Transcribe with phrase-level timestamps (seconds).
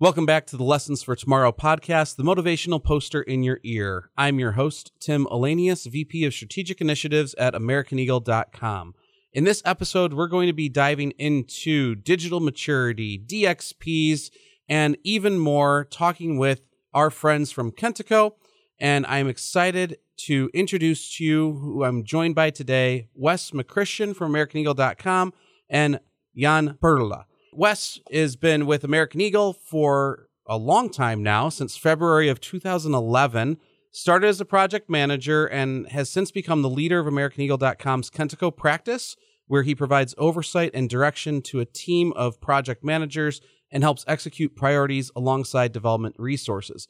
[0.00, 4.08] Welcome back to the Lessons for Tomorrow podcast, the motivational poster in your ear.
[4.16, 8.94] I'm your host, Tim Ahlenius, VP of Strategic Initiatives at AmericanEagle.com.
[9.34, 14.30] In this episode, we're going to be diving into digital maturity, DXPs,
[14.70, 16.62] and even more, talking with
[16.94, 18.36] our friends from Kentico.
[18.78, 24.32] And I'm excited to introduce to you who I'm joined by today, Wes McChristian from
[24.32, 25.34] AmericanEagle.com
[25.68, 26.00] and
[26.34, 27.26] Jan Perla.
[27.52, 33.58] Wes has been with American Eagle for a long time now, since February of 2011.
[33.92, 39.16] Started as a project manager and has since become the leader of AmericanEagle.com's Kentico practice,
[39.48, 43.40] where he provides oversight and direction to a team of project managers
[43.72, 46.86] and helps execute priorities alongside development resources.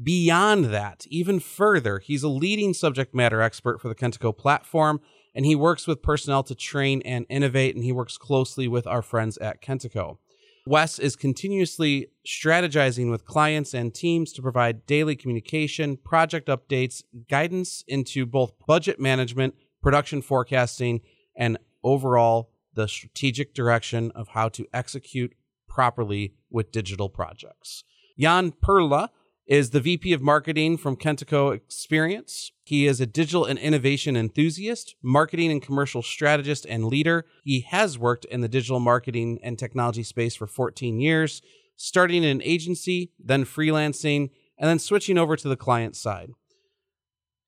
[0.00, 5.00] Beyond that, even further, he's a leading subject matter expert for the Kentico platform
[5.34, 9.02] and he works with personnel to train and innovate, and he works closely with our
[9.02, 10.18] friends at Kentico.
[10.66, 17.84] Wes is continuously strategizing with clients and teams to provide daily communication, project updates, guidance
[17.86, 21.02] into both budget management, production forecasting,
[21.36, 25.34] and overall the strategic direction of how to execute
[25.68, 27.84] properly with digital projects.
[28.18, 29.10] Jan Perla
[29.46, 32.50] is the VP of Marketing from Kentico Experience.
[32.64, 37.26] He is a digital and innovation enthusiast, marketing and commercial strategist, and leader.
[37.44, 41.42] He has worked in the digital marketing and technology space for 14 years,
[41.76, 46.30] starting in an agency, then freelancing, and then switching over to the client side.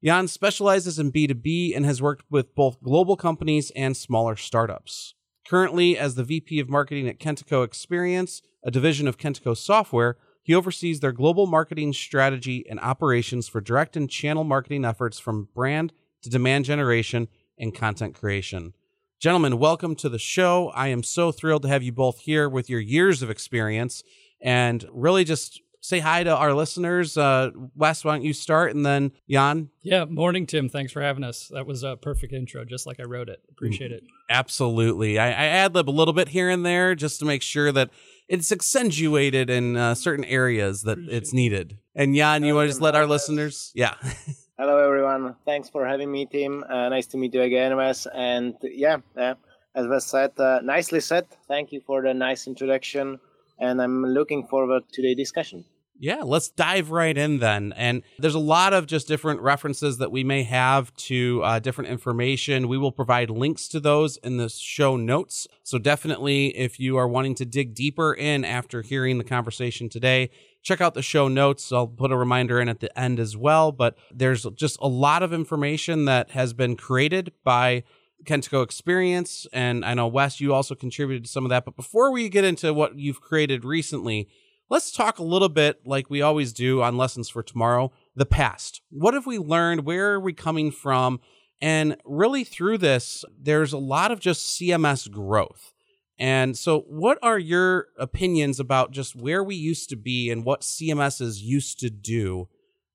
[0.04, 5.14] Jan specializes in B2B and has worked with both global companies and smaller startups.
[5.48, 10.54] Currently, as the VP of Marketing at Kentico Experience, a division of Kentico Software, he
[10.54, 15.92] oversees their global marketing strategy and operations for direct and channel marketing efforts from brand
[16.22, 17.26] to demand generation
[17.58, 18.72] and content creation.
[19.18, 20.68] Gentlemen, welcome to the show.
[20.68, 24.04] I am so thrilled to have you both here with your years of experience
[24.40, 27.16] and really just say hi to our listeners.
[27.18, 29.70] Uh, Wes, why don't you start and then Jan?
[29.82, 30.68] Yeah, morning, Tim.
[30.68, 31.48] Thanks for having us.
[31.48, 33.40] That was a perfect intro, just like I wrote it.
[33.50, 34.04] Appreciate it.
[34.30, 35.18] Absolutely.
[35.18, 37.90] I, I ad lib a little bit here and there just to make sure that
[38.28, 41.78] it's accentuated in uh, certain areas that Appreciate it's needed.
[41.94, 43.72] And Jan, you want to just let our listeners?
[43.74, 43.94] Yeah.
[44.58, 45.36] Hello, everyone.
[45.44, 46.64] Thanks for having me, Tim.
[46.64, 48.06] Uh, nice to meet you again, Wes.
[48.14, 49.34] And yeah, uh,
[49.74, 51.26] as Wes said, uh, nicely said.
[51.46, 53.20] Thank you for the nice introduction.
[53.58, 55.64] And I'm looking forward to the discussion.
[55.98, 57.72] Yeah, let's dive right in then.
[57.74, 61.90] And there's a lot of just different references that we may have to uh, different
[61.90, 62.68] information.
[62.68, 65.48] We will provide links to those in the show notes.
[65.62, 70.28] So definitely, if you are wanting to dig deeper in after hearing the conversation today,
[70.62, 71.72] check out the show notes.
[71.72, 73.72] I'll put a reminder in at the end as well.
[73.72, 77.84] But there's just a lot of information that has been created by
[78.24, 79.46] Kentico Experience.
[79.52, 81.64] And I know, Wes, you also contributed to some of that.
[81.64, 84.28] But before we get into what you've created recently,
[84.68, 88.82] let's talk a little bit like we always do on Lessons for Tomorrow the past.
[88.90, 89.84] What have we learned?
[89.84, 91.20] Where are we coming from?
[91.60, 95.72] And really, through this, there's a lot of just CMS growth.
[96.18, 100.62] And so, what are your opinions about just where we used to be and what
[100.62, 102.48] CMSs used to do?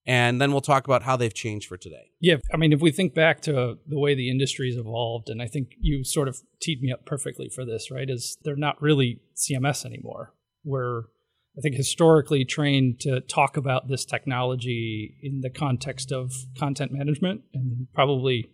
[0.06, 2.09] And then we'll talk about how they've changed for today.
[2.20, 2.38] Yeah.
[2.52, 5.74] I mean, if we think back to the way the industry's evolved, and I think
[5.80, 8.09] you sort of teed me up perfectly for this, right?
[8.09, 10.34] Is they're not really CMS anymore.
[10.64, 11.03] We're
[11.58, 17.42] I think, historically trained to talk about this technology in the context of content management
[17.54, 18.50] and probably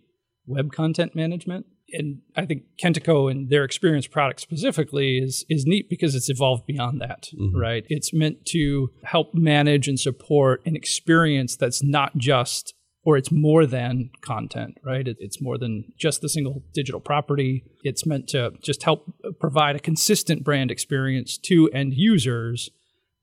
[0.46, 1.66] web content management.
[1.90, 6.66] And I think Kentico and their experience product specifically is is neat because it's evolved
[6.66, 7.56] beyond that, mm-hmm.
[7.56, 7.84] right?
[7.88, 13.64] It's meant to help manage and support an experience that's not just or it's more
[13.64, 15.06] than content, right?
[15.06, 17.64] It's more than just the single digital property.
[17.82, 19.10] It's meant to just help
[19.40, 22.68] provide a consistent brand experience to end users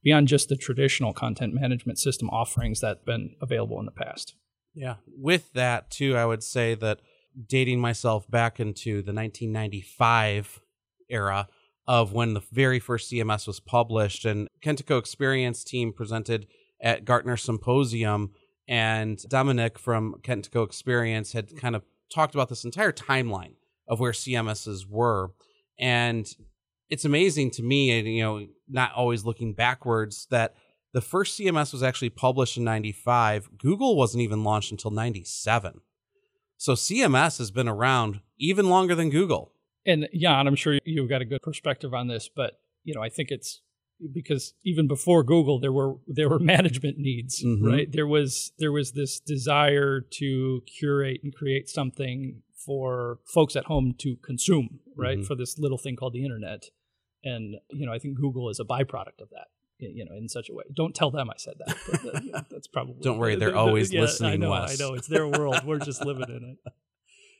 [0.05, 4.35] beyond just the traditional content management system offerings that have been available in the past.
[4.73, 4.95] Yeah.
[5.07, 7.01] With that, too, I would say that
[7.47, 10.61] dating myself back into the 1995
[11.09, 11.47] era
[11.87, 16.47] of when the very first CMS was published and Kentico Experience team presented
[16.81, 18.31] at Gartner Symposium
[18.67, 21.83] and Dominik from Kentico Experience had kind of
[22.13, 23.53] talked about this entire timeline
[23.87, 25.31] of where CMSs were
[25.79, 26.27] and
[26.89, 30.55] it's amazing to me, and you know, not always looking backwards, that
[30.93, 33.57] the first CMS was actually published in 95.
[33.57, 35.81] Google wasn't even launched until 97.
[36.57, 39.51] So CMS has been around even longer than Google.
[39.85, 42.53] And Jan, I'm sure you've got a good perspective on this, but
[42.83, 43.61] you know, I think it's
[44.13, 47.65] because even before Google, there were there were management needs, mm-hmm.
[47.65, 47.91] right?
[47.91, 53.93] There was there was this desire to curate and create something for folks at home
[53.99, 55.17] to consume, right?
[55.17, 55.25] Mm-hmm.
[55.25, 56.65] For this little thing called the internet.
[57.23, 59.47] And, you know, I think Google is a byproduct of that.
[59.79, 60.63] you know, in such a way.
[60.73, 61.75] Don't tell them I said that.
[61.91, 62.95] But, you know, that's probably.
[63.01, 64.33] Don't worry, they're always yeah, listening.
[64.33, 64.93] I know, I know.
[64.93, 65.63] It's their world.
[65.65, 66.73] We're just living in it.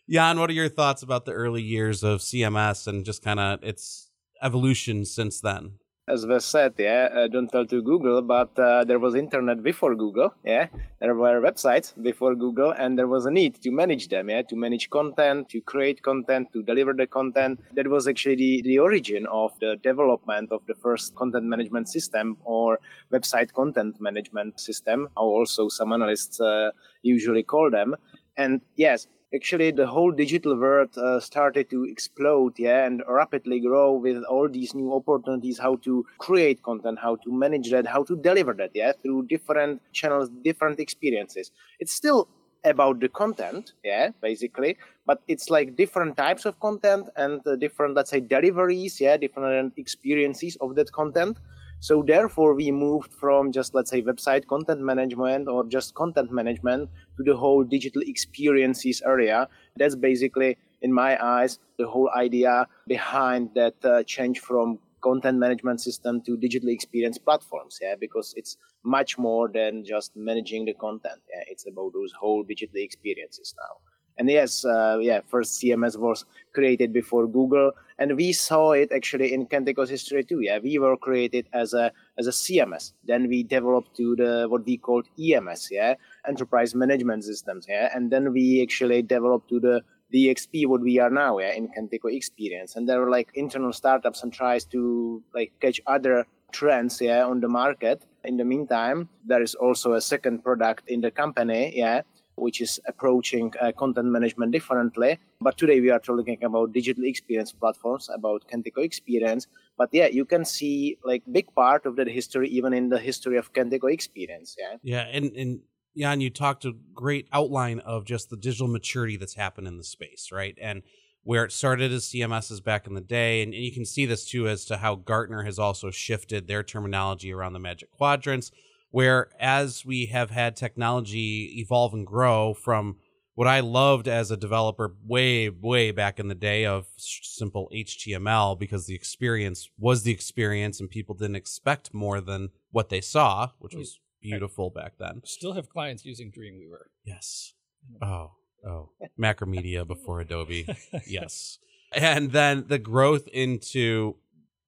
[0.10, 3.64] Jan, what are your thoughts about the early years of CMS and just kind of
[3.64, 4.10] its
[4.42, 5.74] evolution since then?
[6.08, 9.96] As Wes said, yeah, uh, don't tell to Google, but uh, there was internet before
[9.96, 10.68] Google, yeah.
[11.00, 14.56] There were websites before Google, and there was a need to manage them, yeah, to
[14.56, 17.60] manage content, to create content, to deliver the content.
[17.74, 22.38] That was actually the, the origin of the development of the first content management system
[22.44, 22.80] or
[23.12, 26.70] website content management system, how also some analysts uh,
[27.02, 27.96] usually call them.
[28.38, 33.92] And yes, actually the whole digital world uh, started to explode yeah and rapidly grow
[33.94, 38.16] with all these new opportunities how to create content how to manage that how to
[38.16, 41.52] deliver that yeah through different channels different experiences.
[41.80, 42.28] It's still
[42.64, 47.94] about the content yeah basically but it's like different types of content and uh, different
[47.96, 51.38] let's say deliveries yeah different experiences of that content
[51.80, 56.90] so therefore, we moved from just let's say website content management or just content management
[57.18, 59.48] to the whole digital experiences area.
[59.78, 65.80] That's basically, in my eyes, the whole idea behind that uh, change from content management
[65.82, 67.78] system to digital experience platforms.
[67.82, 71.22] Yeah, because it's much more than just managing the content.
[71.30, 73.85] Yeah, it's about those whole digital experiences now.
[74.18, 79.34] And yes, uh, yeah, first CMS was created before Google, and we saw it actually
[79.34, 80.42] in Kentico's history too.
[80.42, 82.94] Yeah, we were created as a as a CMS.
[83.04, 85.96] Then we developed to the what we called EMS, yeah,
[86.28, 89.82] enterprise management systems, yeah, and then we actually developed to the
[90.14, 92.76] DXP what we are now, yeah, in Kentico Experience.
[92.76, 97.42] And there were like internal startups and tries to like catch other trends, yeah, on
[97.42, 98.04] the market.
[98.24, 102.02] In the meantime, there is also a second product in the company, yeah,
[102.36, 105.20] which is approaching uh, content management differently.
[105.42, 109.48] But today we are talking about digital experience platforms, about Kentico Experience.
[109.78, 113.38] But yeah, you can see like big part of that history even in the history
[113.38, 114.56] of Kentico Experience.
[114.60, 114.78] Yeah.
[114.84, 115.60] Yeah, and and
[115.98, 119.84] Jan, you talked a great outline of just the digital maturity that's happened in the
[119.84, 120.58] space, right?
[120.62, 120.84] And
[121.24, 124.26] where it started as CMSs back in the day, and, and you can see this
[124.26, 128.52] too as to how Gartner has also shifted their terminology around the Magic Quadrants
[128.96, 132.96] where as we have had technology evolve and grow from
[133.34, 138.58] what I loved as a developer way, way back in the day of simple HTML
[138.58, 143.50] because the experience was the experience and people didn't expect more than what they saw,
[143.60, 143.80] which hmm.
[143.80, 145.20] was beautiful back then.
[145.26, 146.86] Still have clients using Dreamweaver.
[147.04, 147.52] Yes.
[148.00, 148.02] Hmm.
[148.02, 148.32] Oh,
[148.66, 148.92] oh.
[149.20, 150.70] Macromedia before Adobe.
[151.06, 151.60] Yes.
[151.92, 154.16] And then the growth into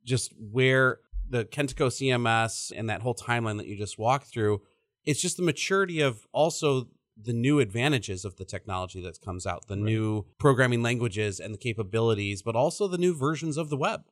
[0.03, 4.62] just where the Kentico CMS and that whole timeline that you just walked through,
[5.06, 6.88] it's just the maturity of also
[7.19, 9.83] the new advantages of the technology that comes out, the right.
[9.83, 14.03] new programming languages and the capabilities, but also the new versions of the web.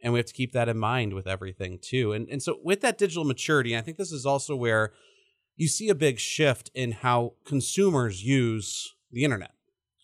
[0.00, 2.12] And we have to keep that in mind with everything too.
[2.12, 4.92] And and so with that digital maturity, I think this is also where
[5.56, 9.52] you see a big shift in how consumers use the internet.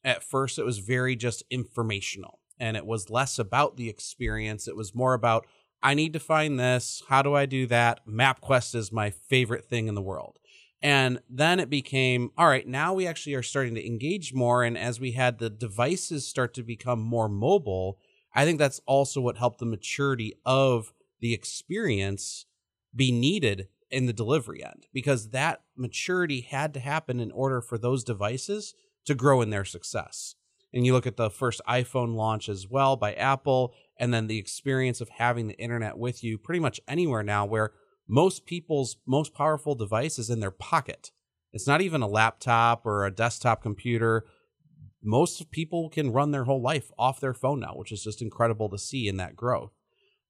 [0.04, 4.68] At first it was very just informational and it was less about the experience.
[4.68, 5.46] It was more about
[5.82, 7.02] I need to find this.
[7.08, 8.06] How do I do that?
[8.06, 10.38] MapQuest is my favorite thing in the world.
[10.80, 14.62] And then it became all right, now we actually are starting to engage more.
[14.62, 17.98] And as we had the devices start to become more mobile,
[18.34, 22.46] I think that's also what helped the maturity of the experience
[22.94, 27.78] be needed in the delivery end because that maturity had to happen in order for
[27.78, 28.74] those devices
[29.06, 30.34] to grow in their success.
[30.72, 34.38] And you look at the first iPhone launch as well by Apple, and then the
[34.38, 37.72] experience of having the internet with you pretty much anywhere now, where
[38.06, 41.10] most people's most powerful device is in their pocket.
[41.52, 44.24] It's not even a laptop or a desktop computer.
[45.02, 48.68] Most people can run their whole life off their phone now, which is just incredible
[48.68, 49.72] to see in that growth.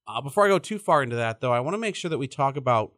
[0.07, 2.17] Uh, before I go too far into that, though, I want to make sure that
[2.17, 2.93] we talk about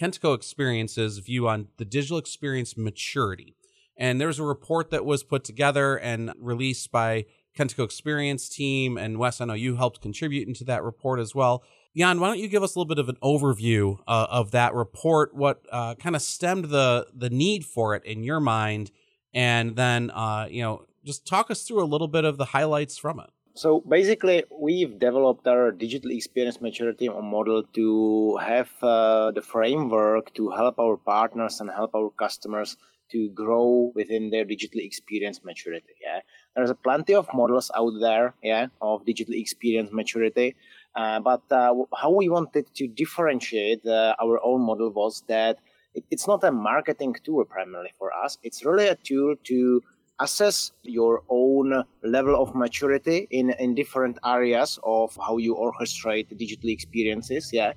[0.00, 3.55] Kentico Experience's view on the digital experience maturity.
[3.96, 7.26] And there's a report that was put together and released by
[7.56, 8.98] Kentico Experience team.
[8.98, 11.62] And Wes, I know you helped contribute into that report as well.
[11.96, 14.74] Jan, why don't you give us a little bit of an overview uh, of that
[14.74, 15.34] report?
[15.34, 18.90] What uh, kind of stemmed the the need for it in your mind,
[19.32, 22.98] and then uh, you know just talk us through a little bit of the highlights
[22.98, 23.30] from it.
[23.54, 30.50] So basically, we've developed our digital experience maturity model to have uh, the framework to
[30.50, 32.76] help our partners and help our customers
[33.10, 35.94] to grow within their digital experience maturity.
[36.02, 36.20] Yeah,
[36.54, 38.34] there's plenty of models out there.
[38.42, 40.56] Yeah, of digital experience maturity.
[40.94, 45.58] Uh, but uh, how we wanted to differentiate uh, our own model was that
[45.94, 48.38] it, it's not a marketing tool primarily for us.
[48.42, 49.82] It's really a tool to
[50.18, 56.70] assess your own level of maturity in, in different areas of how you orchestrate digital
[56.70, 57.50] experiences.
[57.52, 57.74] Yeah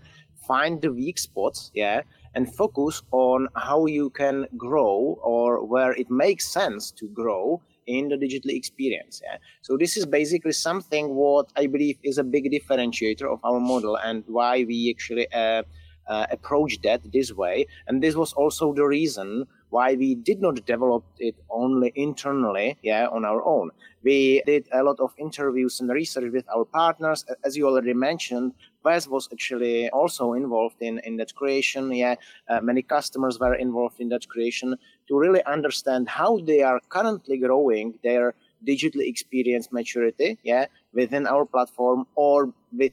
[0.50, 2.02] find the weak spots, yeah,
[2.36, 8.08] and focus on how you can grow or where it makes sense to grow in
[8.08, 9.22] the digital experience.
[9.24, 9.38] Yeah?
[9.62, 13.98] So this is basically something what I believe is a big differentiator of our model
[13.98, 15.64] and why we actually uh,
[16.08, 17.66] uh, approach that this way.
[17.88, 23.08] And this was also the reason why we did not develop it only internally, yeah,
[23.08, 23.72] on our own.
[24.04, 27.26] We did a lot of interviews and research with our partners.
[27.44, 31.92] As you already mentioned, Wes was actually also involved in, in that creation.
[31.94, 32.16] Yeah,
[32.50, 34.76] uh, many customers were involved in that creation
[35.08, 41.46] to really understand how they are currently growing their digital experience maturity yeah within our
[41.46, 42.92] platform or with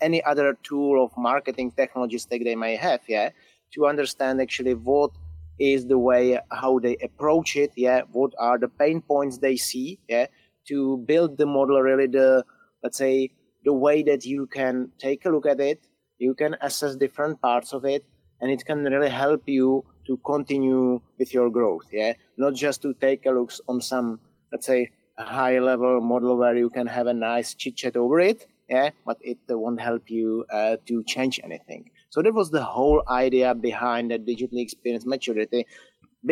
[0.00, 3.28] any other tool of marketing technology stack they may have yeah
[3.72, 5.10] to understand actually what
[5.58, 8.02] is the way how they approach it yeah?
[8.12, 10.26] What are the pain points they see yeah?
[10.68, 12.44] To build the model really the
[12.82, 13.30] let's say
[13.64, 15.86] the way that you can take a look at it
[16.18, 18.04] you can assess different parts of it
[18.40, 22.14] and it can really help you to continue with your growth yeah?
[22.36, 26.68] Not just to take a look on some let's say high level model where you
[26.68, 28.90] can have a nice chit chat over it yeah?
[29.04, 33.54] But it won't help you uh, to change anything so that was the whole idea
[33.54, 35.66] behind the digital experience maturity,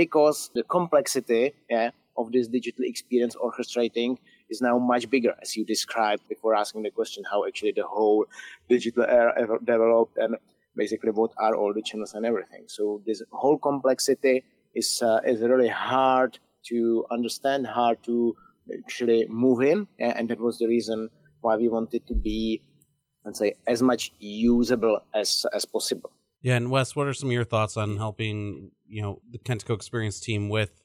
[0.02, 4.18] because the complexity yeah, of this digital experience orchestrating
[4.50, 8.26] is now much bigger, as you described before asking the question how actually the whole
[8.68, 10.36] digital era ever developed and
[10.76, 12.64] basically what are all the channels and everything.
[12.66, 14.44] So this whole complexity
[14.74, 18.36] is uh, is really hard to understand, hard to
[18.84, 21.08] actually move in, and that was the reason
[21.40, 22.62] why we wanted to be
[23.24, 26.10] and say as much usable as as possible.
[26.42, 29.74] Yeah, and Wes, what are some of your thoughts on helping you know the Kentico
[29.74, 30.82] Experience team with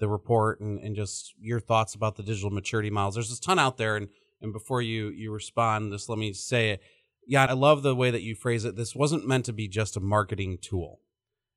[0.00, 3.14] the report and, and just your thoughts about the digital maturity models?
[3.14, 4.08] There's a ton out there, and
[4.40, 6.82] and before you you respond, just let me say it.
[7.26, 8.76] Yeah, I love the way that you phrase it.
[8.76, 11.00] This wasn't meant to be just a marketing tool.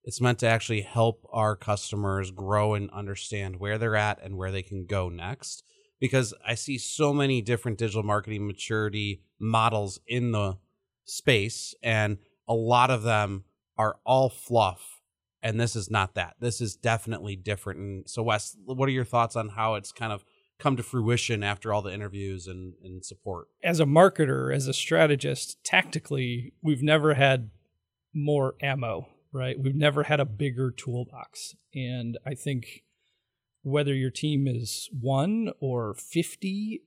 [0.06, 4.54] It's meant to actually help our customers grow and understand where they're at and where
[4.54, 5.64] they can go next
[6.00, 10.58] because I see so many different digital marketing maturity models in the
[11.06, 13.44] space, and a lot of them
[13.77, 15.01] are all fluff.
[15.44, 16.36] And this is not that.
[16.39, 17.80] This is definitely different.
[17.80, 20.25] And so, Wes, what are your thoughts on how it's kind of
[20.60, 23.48] come to fruition after all the interviews and, and support?
[23.63, 27.51] As a marketer, as a strategist, tactically, we've never had
[28.13, 29.58] more ammo, right?
[29.60, 31.56] We've never had a bigger toolbox.
[31.74, 32.84] And I think
[33.68, 36.82] whether your team is one or 50,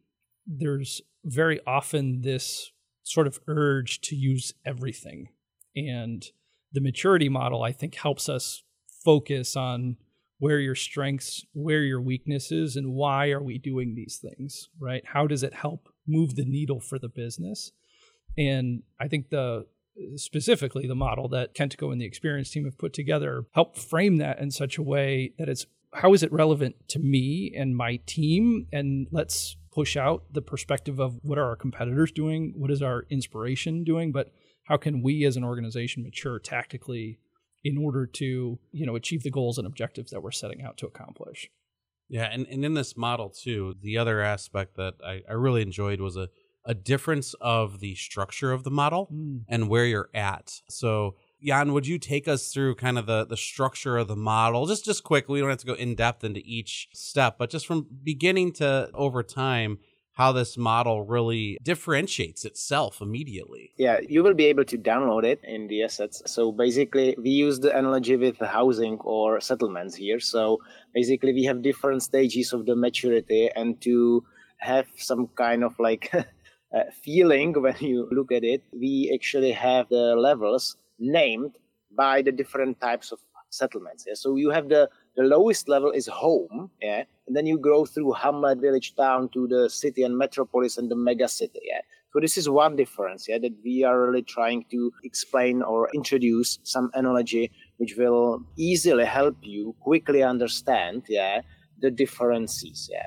[0.47, 2.73] there's very often this
[3.03, 5.29] sort of urge to use everything.
[5.77, 6.25] And
[6.73, 8.63] the maturity model, I think, helps us
[9.05, 9.97] focus on
[10.39, 15.03] where your strengths, where your weaknesses, and why are we doing these things, right?
[15.05, 17.73] How does it help move the needle for the business?
[18.39, 19.67] And I think the
[20.17, 24.39] specifically the model that Kentico and the experience team have put together help frame that
[24.39, 28.67] in such a way that it's how is it relevant to me and my team?
[28.73, 32.53] And let's push out the perspective of what are our competitors doing?
[32.57, 34.13] What is our inspiration doing?
[34.13, 34.31] But
[34.65, 37.19] how can we as an organization mature tactically
[37.65, 40.87] in order to, you know, achieve the goals and objectives that we're setting out to
[40.87, 41.51] accomplish?
[42.09, 46.01] Yeah, and, and in this model too, the other aspect that I, I really enjoyed
[46.01, 46.29] was a,
[46.65, 49.43] a difference of the structure of the model mm.
[49.49, 50.61] and where you're at.
[50.69, 54.67] So Jan, would you take us through kind of the the structure of the model,
[54.67, 55.35] just just quickly?
[55.35, 58.91] We don't have to go in depth into each step, but just from beginning to
[58.95, 59.79] over time,
[60.13, 63.73] how this model really differentiates itself immediately.
[63.79, 66.23] Yeah, you will be able to download it in the assets.
[66.27, 70.21] So basically, we use the analogy with housing or settlements here.
[70.21, 70.59] So
[70.93, 74.25] basically, we have different stages of the maturity, and to
[74.59, 79.89] have some kind of like uh, feeling when you look at it, we actually have
[79.89, 81.57] the levels named
[81.97, 83.19] by the different types of
[83.51, 84.05] settlements.
[84.07, 84.15] Yeah?
[84.15, 88.13] So you have the, the lowest level is home, yeah, and then you go through
[88.13, 91.61] hamlet, village, town to the city and metropolis and the mega city.
[91.65, 91.81] Yeah.
[92.13, 96.59] So this is one difference, yeah, that we are really trying to explain or introduce
[96.65, 101.41] some analogy which will easily help you quickly understand, yeah,
[101.81, 103.07] the differences, yeah.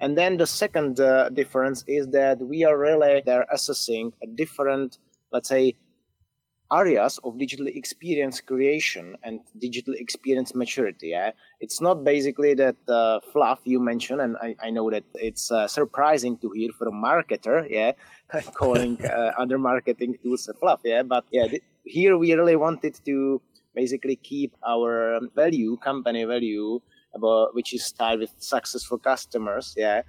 [0.00, 4.98] And then the second uh, difference is that we are really there assessing a different,
[5.32, 5.76] let's say,
[6.72, 11.08] areas of digital experience creation and digital experience maturity.
[11.08, 11.32] Yeah?
[11.60, 15.68] It's not basically that uh, fluff you mentioned, and I, I know that it's uh,
[15.68, 17.92] surprising to hear from a marketer, yeah,
[18.54, 21.02] calling uh, other marketing tools a fluff, yeah.
[21.02, 23.40] But yeah, th- here we really wanted to
[23.74, 26.80] basically keep our value, company value,
[27.14, 30.02] about which is tied with successful customers, yeah,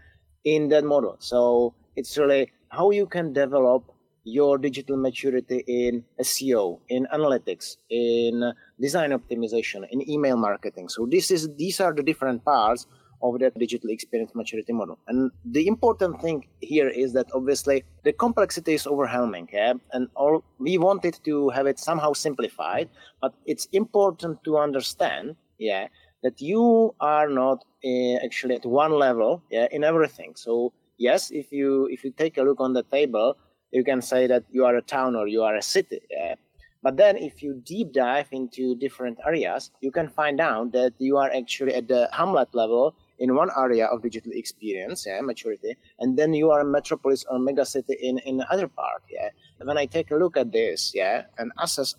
[0.43, 1.17] in that model.
[1.19, 3.92] So it's really how you can develop
[4.23, 10.89] your digital maturity in SEO, in analytics, in design optimization, in email marketing.
[10.89, 12.87] So this is these are the different parts
[13.21, 14.99] of that digital experience maturity model.
[15.07, 19.73] And the important thing here is that obviously the complexity is overwhelming, yeah?
[19.93, 22.89] and all we wanted to have it somehow simplified,
[23.21, 25.87] but it's important to understand, yeah,
[26.21, 30.33] that you are not uh, actually at one level, yeah, in everything.
[30.35, 33.37] So yes, if you if you take a look on the table,
[33.73, 35.99] you can say that you are a town or you are a city.
[36.09, 36.35] Yeah?
[36.83, 41.17] But then, if you deep dive into different areas, you can find out that you
[41.17, 46.19] are actually at the hamlet level in one area of digital experience, yeah, maturity, and
[46.19, 49.29] then you are a metropolis or megacity in in other part, yeah.
[49.63, 51.95] When I take a look at this, yeah, and assess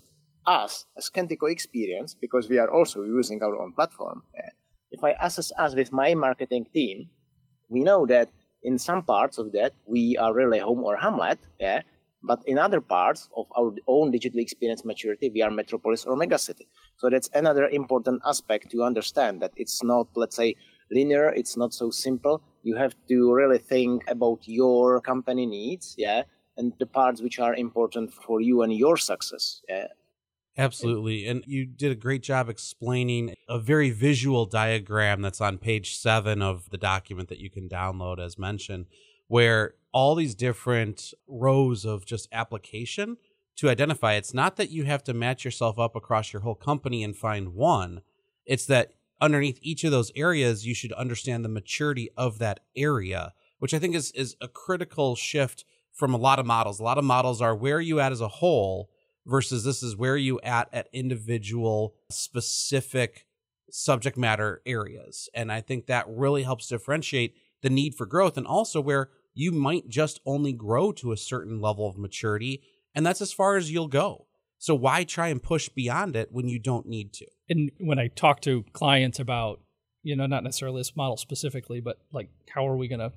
[0.46, 4.22] us as Kentico experience because we are also using our own platform.
[4.34, 4.50] Yeah,
[4.90, 7.08] if I assess us with my marketing team,
[7.70, 8.28] we know that
[8.64, 11.82] in some parts of that we are really home or hamlet, yeah.
[12.26, 16.66] But in other parts of our own digital experience maturity, we are metropolis or megacity.
[16.96, 20.54] So that's another important aspect to understand that it's not, let's say,
[20.90, 26.22] linear it's not so simple you have to really think about your company needs yeah
[26.56, 29.86] and the parts which are important for you and your success yeah
[30.56, 31.26] Absolutely.
[31.26, 36.42] And you did a great job explaining a very visual diagram that's on page seven
[36.42, 38.86] of the document that you can download, as mentioned,
[39.26, 43.16] where all these different rows of just application
[43.56, 44.14] to identify.
[44.14, 47.54] It's not that you have to match yourself up across your whole company and find
[47.54, 48.02] one,
[48.44, 53.32] it's that underneath each of those areas, you should understand the maturity of that area,
[53.58, 56.80] which I think is is a critical shift from a lot of models.
[56.80, 58.90] A lot of models are where are you at as a whole
[59.26, 63.26] versus this is where you at at individual specific
[63.70, 65.28] subject matter areas.
[65.34, 69.50] And I think that really helps differentiate the need for growth and also where you
[69.50, 72.62] might just only grow to a certain level of maturity
[72.94, 74.26] and that's as far as you'll go.
[74.58, 77.26] So why try and push beyond it when you don't need to?
[77.48, 79.60] And when I talk to clients about,
[80.02, 83.12] you know, not necessarily this model specifically, but like how are we going to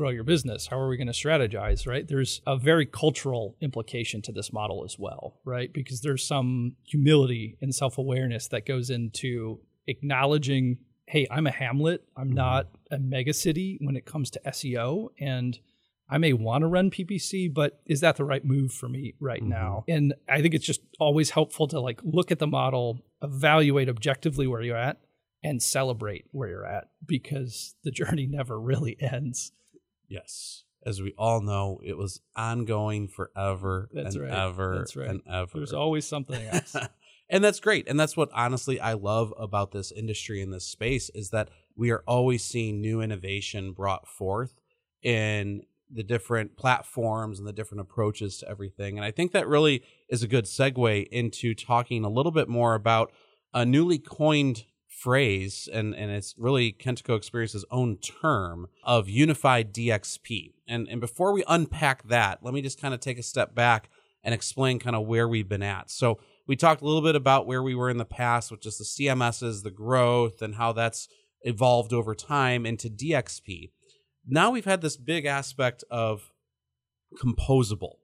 [0.00, 0.66] grow your business?
[0.68, 2.08] How are we going to strategize, right?
[2.08, 5.70] There's a very cultural implication to this model as well, right?
[5.70, 12.02] Because there's some humility and self-awareness that goes into acknowledging, hey, I'm a hamlet.
[12.16, 12.36] I'm mm-hmm.
[12.36, 15.58] not a megacity when it comes to SEO and
[16.08, 19.42] I may want to run PPC, but is that the right move for me right
[19.42, 19.50] mm-hmm.
[19.50, 19.84] now?
[19.86, 24.46] And I think it's just always helpful to like look at the model, evaluate objectively
[24.46, 24.98] where you're at,
[25.42, 29.52] and celebrate where you're at because the journey never really ends.
[30.10, 30.64] Yes.
[30.84, 34.32] As we all know, it was ongoing forever that's and right.
[34.32, 35.08] ever that's right.
[35.08, 35.58] and ever.
[35.58, 36.74] There's always something else.
[37.30, 37.88] and that's great.
[37.88, 41.90] And that's what honestly I love about this industry and this space is that we
[41.90, 44.54] are always seeing new innovation brought forth
[45.02, 48.96] in the different platforms and the different approaches to everything.
[48.96, 52.74] And I think that really is a good segue into talking a little bit more
[52.74, 53.12] about
[53.52, 54.64] a newly coined
[55.00, 60.52] phrase, and, and it's really Kentico Experience's own term of unified DXP.
[60.68, 63.90] And, and before we unpack that, let me just kind of take a step back
[64.22, 65.90] and explain kind of where we've been at.
[65.90, 68.78] So we talked a little bit about where we were in the past with just
[68.78, 71.08] the CMSs, the growth, and how that's
[71.42, 73.70] evolved over time into DXP
[74.26, 76.32] now we've had this big aspect of
[77.22, 77.94] composable.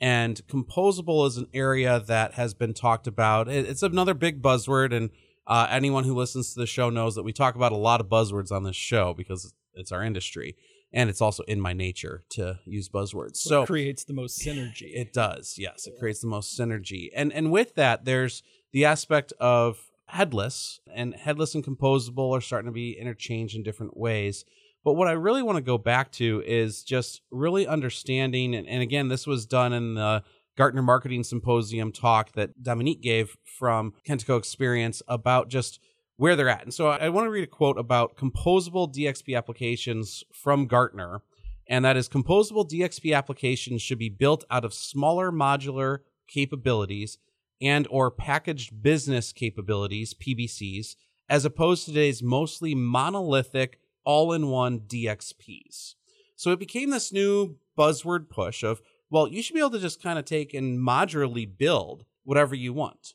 [0.00, 3.48] And composable is an area that has been talked about.
[3.48, 5.10] It's another big buzzword, and
[5.46, 8.08] uh, anyone who listens to the show knows that we talk about a lot of
[8.08, 10.56] buzzwords on this show because it's our industry,
[10.92, 13.36] and it's also in my nature to use buzzwords.
[13.36, 14.90] So it creates the most synergy.
[14.94, 15.86] It does, yes.
[15.86, 21.14] It creates the most synergy, and and with that, there's the aspect of headless, and
[21.14, 24.44] headless and composable are starting to be interchanged in different ways.
[24.84, 28.82] But what I really want to go back to is just really understanding, and, and
[28.82, 30.22] again, this was done in the
[30.56, 35.80] Gartner Marketing Symposium talk that Dominik gave from Kentico Experience about just
[36.16, 36.62] where they're at.
[36.62, 41.22] And so I want to read a quote about composable DXP applications from Gartner.
[41.68, 47.18] And that is composable DXP applications should be built out of smaller modular capabilities
[47.60, 50.96] and or packaged business capabilities, PBCs,
[51.28, 55.94] as opposed to today's mostly monolithic all in one DXPs.
[56.36, 60.02] So it became this new buzzword push of, well, you should be able to just
[60.02, 63.14] kind of take and modularly build whatever you want.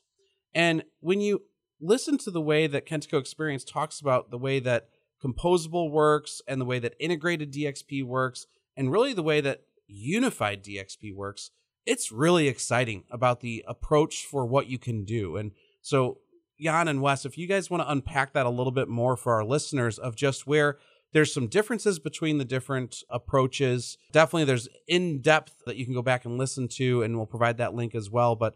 [0.54, 1.42] And when you
[1.80, 4.88] listen to the way that Kentico Experience talks about the way that
[5.22, 10.64] composable works and the way that integrated DXP works, and really the way that unified
[10.64, 11.50] DXP works,
[11.86, 15.36] it's really exciting about the approach for what you can do.
[15.36, 16.18] And so
[16.60, 19.34] Jan and Wes, if you guys want to unpack that a little bit more for
[19.34, 20.78] our listeners of just where
[21.12, 23.98] there's some differences between the different approaches.
[24.12, 27.58] Definitely, there's in depth that you can go back and listen to, and we'll provide
[27.58, 28.36] that link as well.
[28.36, 28.54] But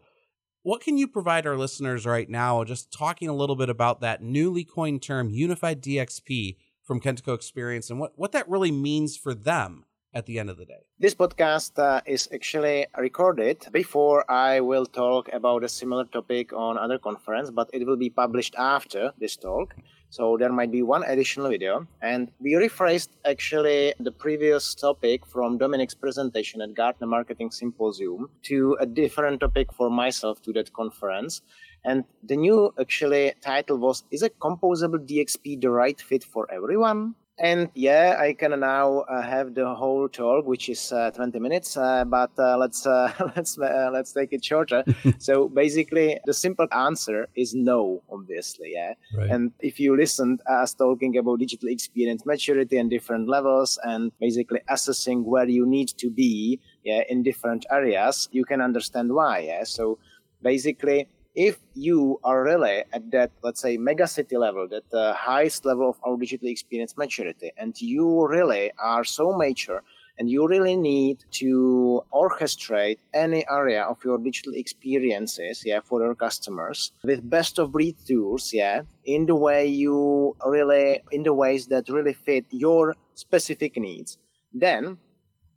[0.62, 4.23] what can you provide our listeners right now, just talking a little bit about that
[4.23, 9.35] newly coined term, unified DXP from Kentico Experience, and what, what that really means for
[9.35, 10.87] them at the end of the day.
[10.99, 16.79] This podcast uh, is actually recorded before I will talk about a similar topic on
[16.79, 19.75] other conference, but it will be published after this talk.
[20.14, 21.88] So there might be one additional video.
[22.00, 28.77] And we rephrased actually the previous topic from Dominik's presentation at Gartner Marketing Symposium to
[28.79, 31.42] a different topic for myself to that conference.
[31.85, 37.16] And the new actually title was Is a composable DXP the right fit for everyone?
[37.38, 41.77] And yeah, I can now uh, have the whole talk, which is uh, 20 minutes,
[41.77, 44.85] uh, but uh, let's uh, let's uh, let's take it shorter.
[45.18, 48.73] so basically, the simple answer is no, obviously.
[48.75, 48.94] Yeah.
[49.16, 49.31] Right.
[49.31, 54.61] And if you listened us talking about digital experience maturity and different levels, and basically
[54.68, 59.40] assessing where you need to be, yeah, in different areas, you can understand why.
[59.40, 59.64] Yeah.
[59.64, 59.99] So
[60.40, 65.64] basically, if you are really at that, let's say, mega city level, that the highest
[65.64, 69.83] level of our digital experience maturity, and you really are so mature
[70.18, 76.14] and you really need to orchestrate any area of your digital experiences yeah for your
[76.14, 81.66] customers with best of breed tools yeah in the way you really in the ways
[81.66, 84.18] that really fit your specific needs
[84.53, 84.97] then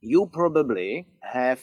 [0.02, 1.62] you probably have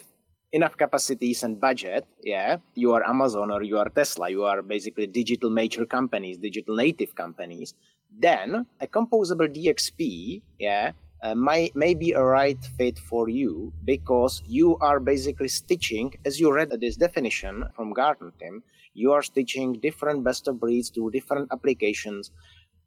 [0.54, 5.08] enough capacities and budget, yeah, you are Amazon or you are Tesla, you are basically
[5.08, 7.74] digital major companies, digital native companies,
[8.16, 10.92] then a composable DXP, yeah,
[11.24, 16.38] uh, may, may be a right fit for you because you are basically stitching, as
[16.38, 18.62] you read this definition from Gartner Tim,
[18.94, 22.30] you are stitching different best of breeds to different applications,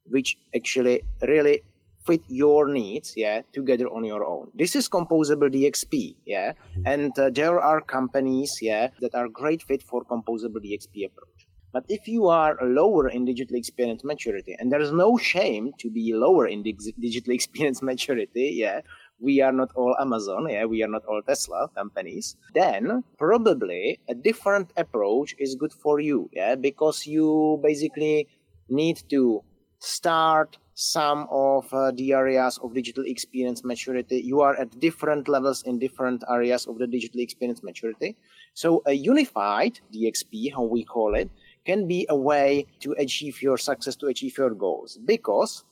[0.06, 1.64] which actually really
[2.08, 6.82] fit your needs yeah together on your own this is composable dxp yeah mm-hmm.
[6.86, 11.84] and uh, there are companies yeah that are great fit for composable dxp approach but
[11.90, 16.14] if you are lower in digital experience maturity and there is no shame to be
[16.14, 18.82] lower in digital experience maturity yeah
[19.20, 24.16] we are not all amazon yeah we are not all tesla companies then probably a
[24.16, 28.28] different approach is good for you yeah because you basically
[28.70, 29.42] need to
[29.80, 34.22] start some of uh, the areas of digital experience maturity.
[34.24, 38.16] You are at different levels in different areas of the digital experience maturity.
[38.54, 41.32] So a unified DXP, how we call it,
[41.66, 45.00] can be a way to achieve your success, to achieve your goals.
[45.04, 45.64] Because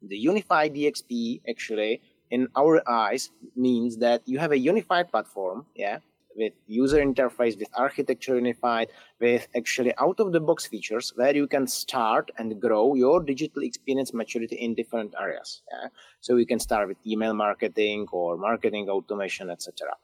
[0.00, 5.98] the unified DXP actually, in our eyes, means that you have a unified platform, yeah,
[6.38, 8.88] with user interface, with architecture unified,
[9.20, 13.62] with actually out of the box features where you can start and grow your digital
[13.62, 15.62] experience maturity in different areas.
[15.70, 15.88] Yeah?
[16.20, 19.96] So you can start with email marketing or marketing automation, etc.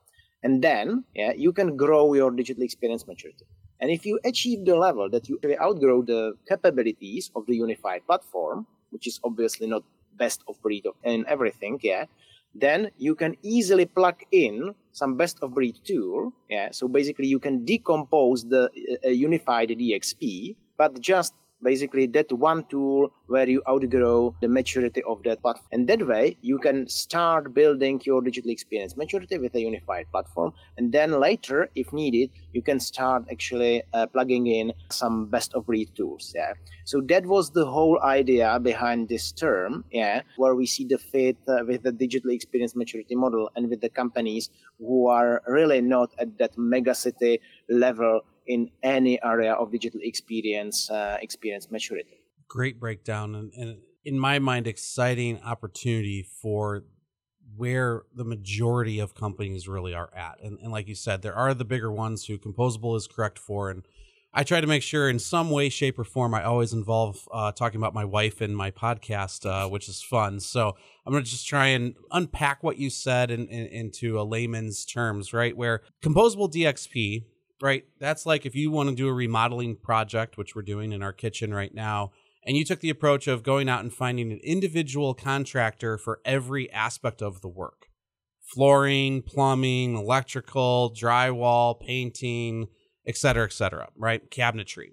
[0.42, 3.46] And then yeah, you can grow your digital experience maturity.
[3.80, 8.66] And if you achieve the level that you outgrow the capabilities of the unified platform,
[8.90, 9.82] which is obviously not
[10.16, 12.04] best of breed in everything, yeah,
[12.54, 16.32] then you can easily plug in some best of breed tool.
[16.48, 18.70] Yeah, so basically you can decompose the
[19.04, 21.34] uh, unified DXP, but just
[21.64, 25.66] basically that one tool where you outgrow the maturity of that platform.
[25.72, 30.53] And that way, you can start building your digital experience maturity with a unified platform.
[30.77, 35.66] And then later, if needed, you can start actually uh, plugging in some best of
[35.66, 36.33] breed tools.
[36.37, 36.53] Yeah.
[36.85, 39.85] So that was the whole idea behind this term.
[39.90, 40.22] Yeah.
[40.37, 43.88] Where we see the fit uh, with the digital experience maturity model and with the
[43.88, 50.00] companies who are really not at that mega city level in any area of digital
[50.02, 52.20] experience uh, experience maturity.
[52.48, 56.85] Great breakdown, and, and in my mind, exciting opportunity for
[57.57, 60.40] where the majority of companies really are at.
[60.42, 63.70] And, and like you said, there are the bigger ones who composable is correct for,
[63.70, 63.85] and
[64.37, 67.52] I try to make sure in some way, shape, or form, I always involve uh,
[67.52, 70.40] talking about my wife in my podcast, uh, which is fun.
[70.40, 70.74] So
[71.07, 74.85] I'm going to just try and unpack what you said in, in, into a layman's
[74.85, 75.57] terms, right?
[75.57, 77.26] Where composable DXP
[77.60, 77.84] right?
[77.98, 81.12] That's like if you want to do a remodeling project, which we're doing in our
[81.12, 82.12] kitchen right now,
[82.46, 86.70] and you took the approach of going out and finding an individual contractor for every
[86.72, 87.86] aspect of the work
[88.42, 92.68] flooring, plumbing, electrical, drywall, painting,
[93.06, 94.30] et cetera, et cetera, right?
[94.30, 94.92] Cabinetry.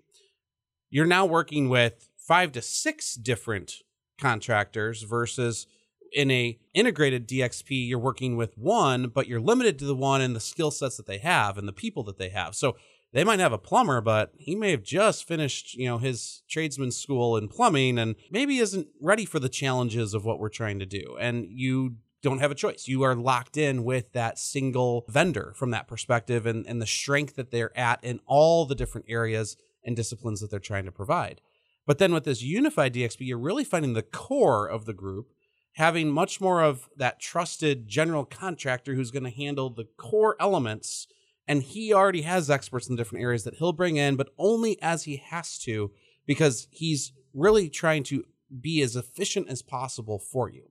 [0.90, 3.74] You're now working with five to six different
[4.18, 5.68] contractors versus
[6.12, 10.36] in a integrated DXP, you're working with one, but you're limited to the one and
[10.36, 12.56] the skill sets that they have and the people that they have.
[12.56, 12.76] So
[13.14, 16.92] they might have a plumber, but he may have just finished, you know, his tradesman
[16.92, 20.86] school in plumbing and maybe isn't ready for the challenges of what we're trying to
[20.86, 21.18] do.
[21.20, 22.88] And you don't have a choice.
[22.88, 27.36] You are locked in with that single vendor from that perspective and, and the strength
[27.36, 31.42] that they're at in all the different areas and disciplines that they're trying to provide.
[31.88, 35.34] But then with this unified DXP, you're really finding the core of the group
[35.74, 41.08] having much more of that trusted general contractor who's going to handle the core elements
[41.48, 45.04] and he already has experts in different areas that he'll bring in, but only as
[45.04, 45.92] he has to
[46.26, 48.24] because he's really trying to
[48.60, 50.64] be as efficient as possible for you.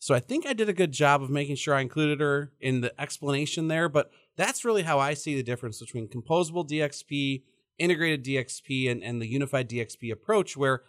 [0.00, 2.80] So I think I did a good job of making sure I included her in
[2.80, 7.42] the explanation there, but that's really how I see the difference between composable DXP,
[7.78, 10.82] integrated DXP, and, and the unified DXP approach, where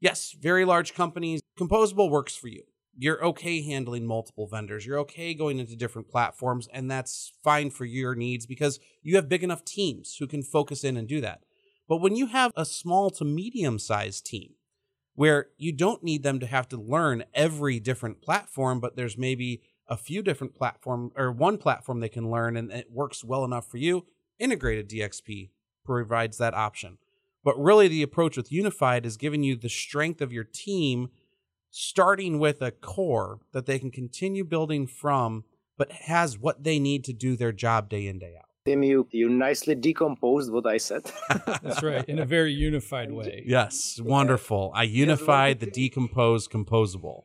[0.00, 2.62] yes, very large companies, composable works for you
[2.96, 4.84] you're okay handling multiple vendors.
[4.84, 9.28] You're okay going into different platforms, and that's fine for your needs because you have
[9.28, 11.42] big enough teams who can focus in and do that.
[11.88, 14.54] But when you have a small to medium sized team
[15.14, 19.62] where you don't need them to have to learn every different platform, but there's maybe
[19.88, 23.66] a few different platform or one platform they can learn and it works well enough
[23.66, 24.06] for you,
[24.38, 25.50] integrated DXP
[25.84, 26.98] provides that option.
[27.44, 31.08] But really, the approach with Unified is giving you the strength of your team
[31.72, 35.44] starting with a core that they can continue building from,
[35.78, 38.44] but has what they need to do their job day in, day out.
[38.64, 41.10] Tim, you, you nicely decomposed what I said.
[41.62, 43.42] That's right, in a very unified way.
[43.44, 44.70] Yes, wonderful.
[44.74, 47.22] I unified the decomposed composable.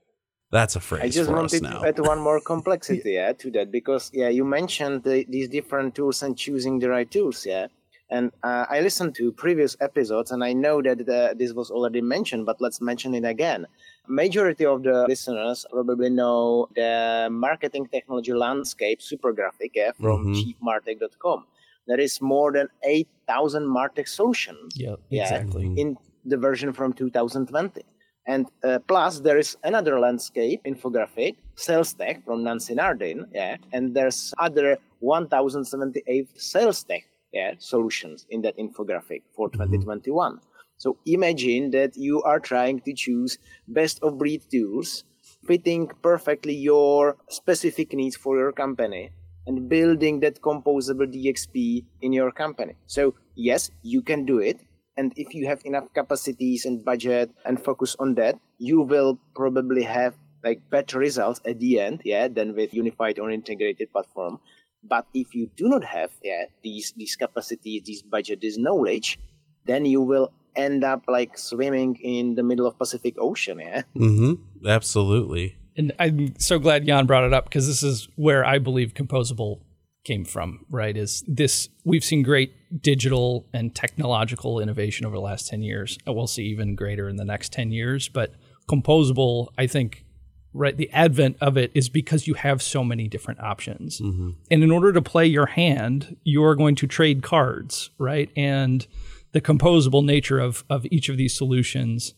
[0.49, 1.03] That's a phrase.
[1.03, 5.03] I just wanted to add one more complexity yeah, to that because yeah, you mentioned
[5.03, 7.45] the, these different tools and choosing the right tools.
[7.45, 7.67] Yeah,
[8.09, 12.01] and uh, I listened to previous episodes, and I know that the, this was already
[12.01, 13.67] mentioned, but let's mention it again.
[14.07, 20.67] Majority of the listeners probably know the marketing technology landscape supergraphic yeah, from mm-hmm.
[20.67, 21.45] chiefmartech.com.
[21.87, 24.73] There is more than 8,000 Martech solutions.
[24.75, 25.73] Yep, yeah, exactly.
[25.77, 27.81] In the version from 2020.
[28.27, 33.95] And uh, plus, there is another landscape infographic, sales tech from Nancy Nardin, yeah, and
[33.95, 40.33] there's other 1,078 sales tech yeah, solutions in that infographic for 2021.
[40.33, 40.46] Mm-hmm.
[40.77, 43.37] So imagine that you are trying to choose
[43.67, 45.03] best of breed tools
[45.45, 49.11] fitting perfectly your specific needs for your company
[49.47, 52.75] and building that composable DXP in your company.
[52.85, 54.59] So yes, you can do it.
[54.97, 59.83] And if you have enough capacities and budget and focus on that, you will probably
[59.83, 64.39] have like better results at the end, yeah, than with unified or integrated platform.
[64.83, 69.19] But if you do not have yeah, these these capacities, this budget, this knowledge,
[69.65, 73.59] then you will end up like swimming in the middle of Pacific Ocean.
[73.59, 73.83] Yeah.
[73.95, 74.67] Mm-hmm.
[74.67, 75.57] Absolutely.
[75.77, 79.61] And I'm so glad Jan brought it up because this is where I believe composable
[80.03, 80.97] came from, right?
[80.97, 85.97] Is this we've seen great digital and technological innovation over the last 10 years.
[86.05, 88.09] And we'll see even greater in the next 10 years.
[88.09, 88.33] But
[88.69, 90.05] composable, I think,
[90.53, 94.01] right, the advent of it is because you have so many different options.
[94.01, 94.31] Mm-hmm.
[94.51, 98.29] And in order to play your hand, you're going to trade cards, right?
[98.35, 98.85] And
[99.31, 102.13] the composable nature of of each of these solutions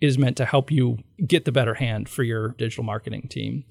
[0.00, 3.64] is meant to help you get the better hand for your digital marketing team.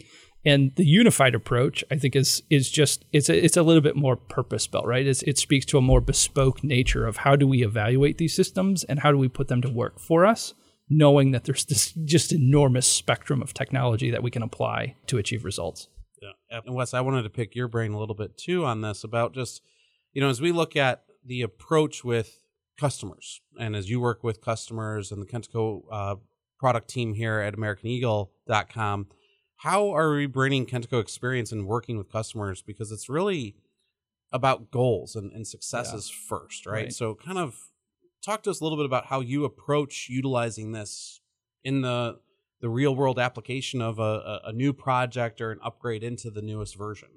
[0.43, 3.95] And the unified approach, I think, is is just it's a, it's a little bit
[3.95, 5.05] more purpose built, right?
[5.05, 8.83] It's, it speaks to a more bespoke nature of how do we evaluate these systems
[8.85, 10.55] and how do we put them to work for us,
[10.89, 15.45] knowing that there's this just enormous spectrum of technology that we can apply to achieve
[15.45, 15.89] results.
[16.21, 19.03] Yeah, and Wes, I wanted to pick your brain a little bit too on this
[19.03, 19.61] about just
[20.13, 22.40] you know as we look at the approach with
[22.81, 23.41] customers.
[23.59, 26.15] And as you work with customers and the Kentico uh,
[26.59, 29.07] product team here at AmericanEagle.com,
[29.57, 32.63] how are we bringing Kentico experience and working with customers?
[32.63, 33.55] Because it's really
[34.31, 36.27] about goals and, and successes yeah.
[36.27, 36.73] first, right?
[36.73, 36.93] right?
[36.93, 37.55] So, kind of
[38.25, 41.21] talk to us a little bit about how you approach utilizing this
[41.63, 42.19] in the
[42.61, 46.77] the real world application of a, a, new project or an upgrade into the newest
[46.77, 47.09] version.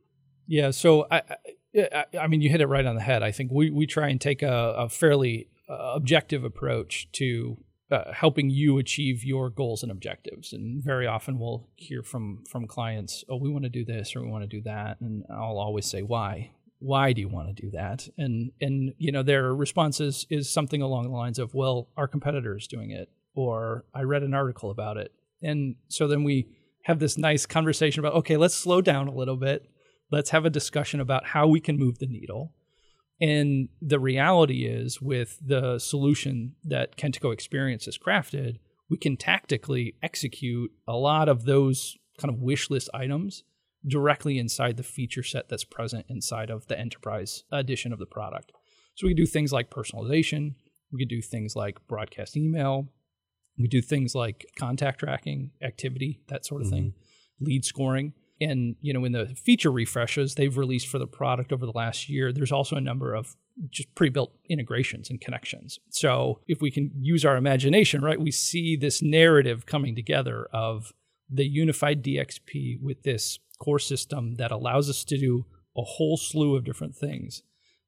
[0.46, 1.20] Yeah, so I,
[1.76, 3.22] I, I mean, you hit it right on the head.
[3.22, 7.58] I think we, we try and take a, a fairly objective approach to
[7.90, 10.52] uh, helping you achieve your goals and objectives.
[10.52, 14.22] And very often we'll hear from from clients, "Oh, we want to do this or
[14.22, 16.50] we want to do that," and I'll always say, "Why?
[16.78, 20.50] Why do you want to do that?" And and you know their response is is
[20.50, 24.34] something along the lines of, "Well, our competitor is doing it," or "I read an
[24.34, 26.48] article about it." And so then we
[26.84, 29.68] have this nice conversation about, okay, let's slow down a little bit.
[30.10, 32.52] Let's have a discussion about how we can move the needle
[33.20, 38.58] and the reality is, with the solution that Kentico Experience has crafted,
[38.90, 43.44] we can tactically execute a lot of those kind of wish list items
[43.86, 48.52] directly inside the feature set that's present inside of the enterprise edition of the product.
[48.94, 50.54] So we can do things like personalization.
[50.92, 52.88] We could do things like broadcast email.
[53.58, 56.76] We do things like contact tracking, activity, that sort of mm-hmm.
[56.76, 56.94] thing,
[57.40, 58.14] lead scoring.
[58.40, 62.08] And you know, in the feature refreshes they've released for the product over the last
[62.08, 63.36] year, there's also a number of
[63.70, 65.78] just pre-built integrations and connections.
[65.90, 70.92] So if we can use our imagination, right, we see this narrative coming together of
[71.30, 76.56] the unified DXP with this core system that allows us to do a whole slew
[76.56, 77.42] of different things,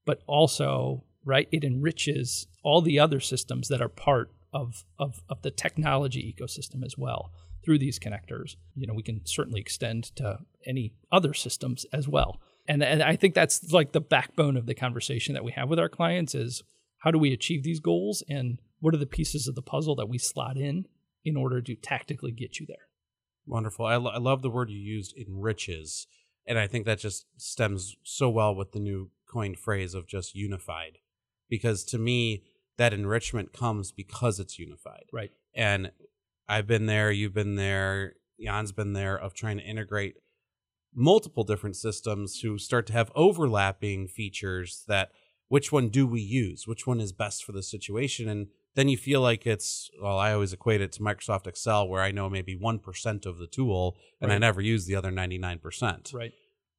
[0.04, 5.42] but also, right, it enriches all the other systems that are part of, of, of
[5.42, 7.32] the technology ecosystem as well
[7.66, 8.55] through these connectors.
[8.76, 12.40] You know, we can certainly extend to any other systems as well.
[12.68, 15.81] And, and I think that's like the backbone of the conversation that we have with
[15.81, 16.62] our clients is
[16.98, 20.09] how do we achieve these goals and what are the pieces of the puzzle that
[20.09, 20.87] we slot in
[21.24, 22.87] in order to tactically get you there.
[23.46, 23.85] Wonderful.
[23.85, 26.07] I, lo- I love the word you used, enriches.
[26.46, 30.37] And I think that just stems so well with the new coined phrase of just
[30.37, 30.98] unified.
[31.48, 32.44] Because to me,
[32.76, 35.05] that enrichment comes because it's unified.
[35.12, 35.33] Right.
[35.55, 35.90] And
[36.48, 40.14] I've been there, you've been there, Jan's been there of trying to integrate
[40.94, 45.11] multiple different systems who start to have overlapping features that
[45.48, 46.66] which one do we use?
[46.66, 48.28] Which one is best for the situation?
[48.28, 52.02] And then you feel like it's well, I always equate it to Microsoft Excel where
[52.02, 54.37] I know maybe 1% of the tool and right.
[54.37, 56.12] I never use the other 99%.
[56.12, 56.32] Right.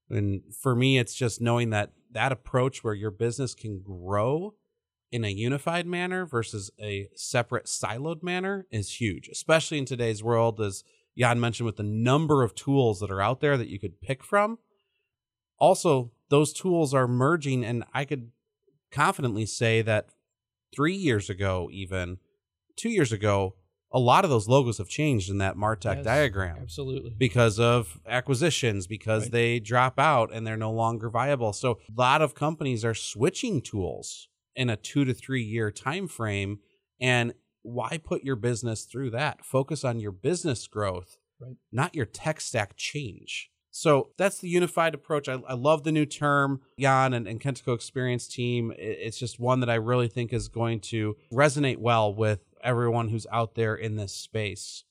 [0.10, 4.56] And for me it's just knowing that that approach where your business can grow
[5.12, 10.60] in a unified manner versus a separate siloed manner is huge, especially in today's world,
[10.60, 10.84] as
[11.18, 14.24] Jan mentioned, with the number of tools that are out there that you could pick
[14.24, 14.60] from.
[15.60, 18.32] Also, those tools are merging, and I could
[18.92, 20.10] confidently say that
[20.76, 22.18] three years ago, even
[22.76, 23.56] two years ago,
[23.92, 26.58] a lot of those logos have changed in that Martech yes, diagram.
[26.62, 27.16] Absolutely.
[27.18, 29.32] Because of acquisitions, because right.
[29.32, 31.54] they drop out and they're no longer viable.
[31.54, 36.08] So a lot of companies are switching tools in a two to three year time
[36.08, 36.60] frame
[37.00, 41.56] and why put your business through that focus on your business growth right.
[41.72, 45.30] not your tech stack change so that's the unified approach.
[45.30, 48.74] I, I love the new term, Jan and, and Kentico Xperience Team.
[48.76, 53.28] It's just one that I really think is going to resonate well with everyone who's
[53.32, 54.84] out there in this space.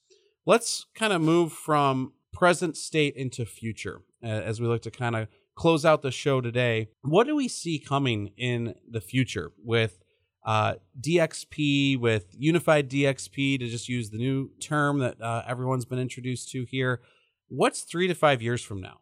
[0.45, 5.17] Let's kind of move from present state into future uh, as we look to kind
[5.17, 9.99] of close out the show today, what do we see coming in the future with
[10.45, 15.99] uh, DXP, with unified DXP, to just use the new term that uh, everyone's been
[15.99, 17.01] introduced to here?
[17.49, 19.01] What's three to five years from now?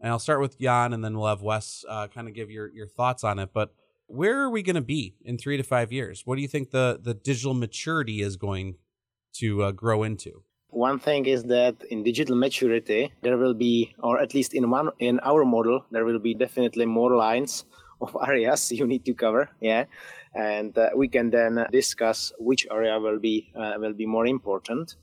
[0.00, 2.70] And I'll start with Jan, and then we'll have Wes uh, kind of give your
[2.72, 3.50] your thoughts on it.
[3.52, 3.72] But
[4.06, 6.22] where are we going to be in three to five years?
[6.24, 8.76] What do you think the the digital maturity is going
[9.34, 10.42] to uh, grow into?
[10.72, 14.88] One thing is that in digital maturity, there will be, or at least in one
[15.00, 17.66] in our model, there will be definitely more lines
[18.00, 19.50] of areas you need to cover.
[19.60, 19.84] Yeah,
[20.34, 24.96] and uh, we can then discuss which area will be uh, will be more important.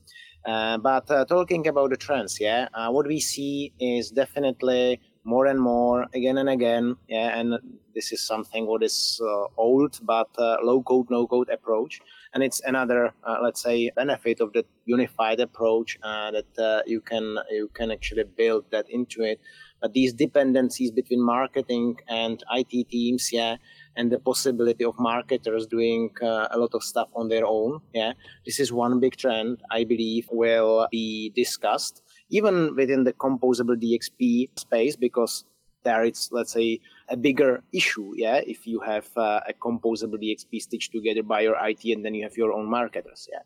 [0.43, 5.45] Uh, but uh, talking about the trends, yeah, uh, what we see is definitely more
[5.45, 6.95] and more again and again.
[7.07, 7.59] Yeah, and
[7.93, 10.29] this is something what is uh, old but
[10.63, 12.01] low code, no code approach
[12.33, 17.01] and it's another uh, let's say benefit of the unified approach uh, that uh, you
[17.01, 19.39] can you can actually build that into it.
[19.81, 23.55] But these dependencies between marketing and IT teams yeah
[23.95, 28.13] and the possibility of marketers doing uh, a lot of stuff on their own yeah
[28.45, 34.49] this is one big trend i believe will be discussed even within the composable dxp
[34.57, 35.45] space because
[35.83, 40.61] there it's let's say a bigger issue yeah if you have uh, a composable dxp
[40.61, 43.43] stitched together by your it and then you have your own marketers yeah.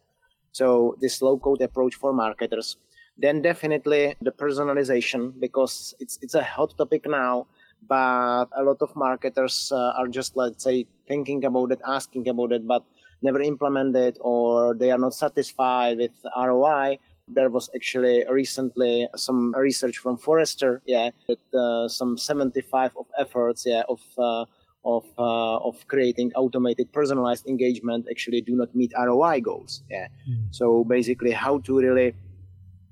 [0.51, 2.77] So this low code approach for marketers
[3.17, 7.47] then definitely the personalization because it's it's a hot topic now
[7.87, 12.51] but a lot of marketers uh, are just let's say thinking about it asking about
[12.51, 12.83] it but
[13.21, 19.53] never implement it or they are not satisfied with roi there was actually recently some
[19.55, 24.45] research from Forrester, yeah, that uh, some 75 of efforts, yeah, of uh,
[24.85, 29.83] of uh, of creating automated personalized engagement actually do not meet ROI goals.
[29.89, 30.07] Yeah.
[30.29, 30.47] Mm.
[30.51, 32.15] So basically, how to really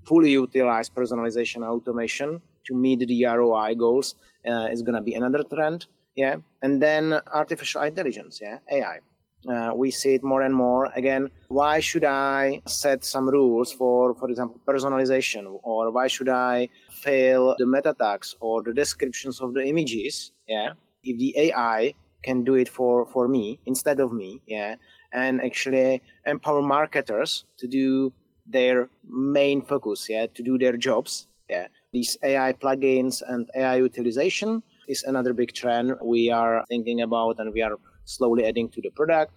[0.05, 4.15] fully utilize personalization automation to meet the ROI goals
[4.47, 5.87] uh, is going to be another trend.
[6.15, 6.37] Yeah.
[6.61, 8.39] And then artificial intelligence.
[8.41, 8.59] Yeah.
[8.71, 8.99] AI.
[9.47, 10.85] Uh, we see it more and more.
[10.95, 16.69] Again, why should I set some rules for, for example, personalization, or why should I
[16.91, 20.31] fail the meta tags or the descriptions of the images?
[20.47, 20.73] Yeah,
[21.03, 24.75] if the AI can do it for for me instead of me, yeah,
[25.11, 28.13] and actually empower marketers to do
[28.45, 31.67] their main focus, yeah, to do their jobs, yeah.
[31.91, 37.53] These AI plugins and AI utilization is another big trend we are thinking about and
[37.53, 39.33] we are slowly adding to the product.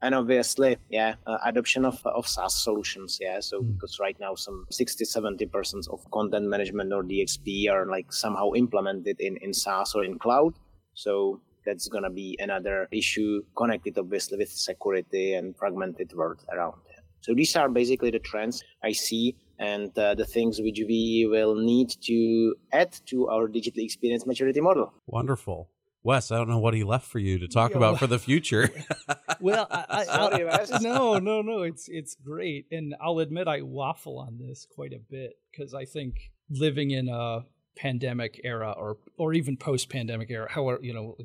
[0.00, 3.40] And obviously yeah uh, adoption of, of saas solutions yeah.
[3.40, 3.74] So mm.
[3.74, 8.52] because right now some 60 70 percent of content management or dxp are like somehow
[8.54, 10.54] implemented in in saas or in cloud.
[10.94, 16.78] So that's going to be another issue connected obviously with security and fragmented world around
[16.90, 17.02] it.
[17.20, 19.34] so these are basically the trends i see.
[19.60, 24.60] And uh, the things which we will need to add to our digital experience maturity
[24.60, 24.92] model.
[25.08, 25.68] Wonderful
[26.02, 28.70] Wes, I don't know what he left for you to talk about for the future.
[29.40, 31.62] well, I, I, no, no, no.
[31.62, 35.84] It's it's great, and I'll admit I waffle on this quite a bit because I
[35.84, 37.40] think living in a
[37.76, 41.16] pandemic era or or even post pandemic era, however you know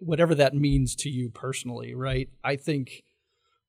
[0.00, 2.28] whatever that means to you personally, right?
[2.42, 3.04] I think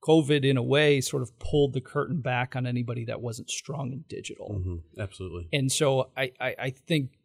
[0.06, 3.92] COVID, in a way, sort of pulled the curtain back on anybody that wasn't strong
[3.92, 4.60] in digital.
[4.60, 5.02] Mm-hmm.
[5.02, 5.48] Absolutely.
[5.52, 7.18] And so I, I, I think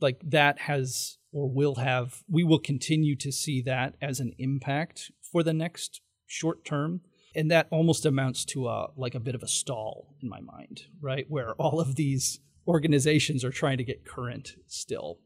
[0.00, 5.10] like that has or will have, we will continue to see that as an impact
[5.20, 7.00] for the next short term.
[7.34, 10.82] And that almost amounts to a like a bit of a stall in my mind,
[11.02, 11.26] right?
[11.28, 15.18] Where all of these organizations are trying to get current still.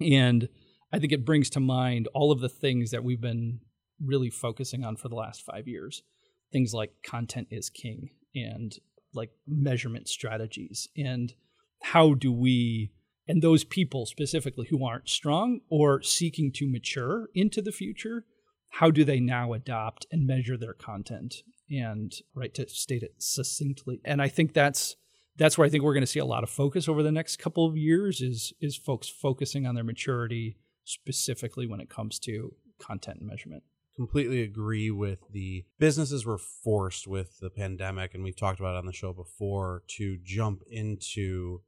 [0.00, 0.48] And
[0.92, 3.58] I think it brings to mind all of the things that we've been
[4.00, 6.04] really focusing on for the last five years.
[6.52, 8.78] Things like content is king and
[9.12, 10.88] like measurement strategies.
[10.96, 11.34] And
[11.82, 12.92] how do we
[13.28, 18.24] and those people specifically who aren't strong or seeking to mature into the future
[18.72, 24.00] how do they now adopt and measure their content and right to state it succinctly?
[24.04, 24.96] And i think that's
[25.36, 27.36] that's where i think we're going to see a lot of focus over the next
[27.36, 32.54] couple of years is is folks focusing on their maturity specifically when it comes to
[32.78, 33.62] content measurement.
[33.94, 38.78] Completely agree with the businesses were forced with the pandemic and we've talked about it
[38.78, 41.60] on the show before to jump into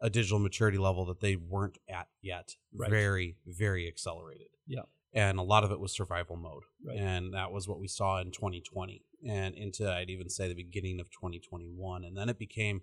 [0.00, 2.56] a digital maturity level that they weren't at yet.
[2.74, 2.90] Right.
[2.90, 4.48] Very, very accelerated.
[4.66, 4.82] Yeah.
[5.12, 6.64] And a lot of it was survival mode.
[6.84, 6.98] Right.
[6.98, 11.00] And that was what we saw in 2020 and into, I'd even say, the beginning
[11.00, 12.04] of 2021.
[12.04, 12.82] And then it became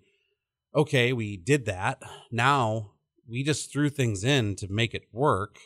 [0.74, 2.02] okay, we did that.
[2.32, 2.90] Now
[3.28, 5.58] we just threw things in to make it work.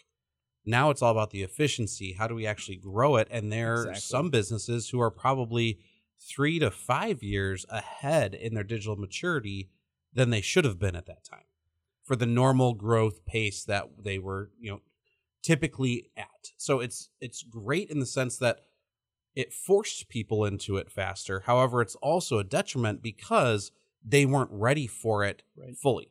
[0.67, 2.15] Now it's all about the efficiency.
[2.19, 3.27] How do we actually grow it?
[3.31, 5.79] And there are some businesses who are probably
[6.21, 9.71] three to five years ahead in their digital maturity
[10.13, 11.45] than they should have been at that time
[12.03, 14.81] for the normal growth pace that they were, you know,
[15.43, 16.53] typically at.
[16.57, 18.61] So it's it's great in the sense that
[19.35, 21.41] it forced people into it faster.
[21.47, 23.71] However, it's also a detriment because
[24.05, 25.77] they weren't ready for it right.
[25.77, 26.11] fully.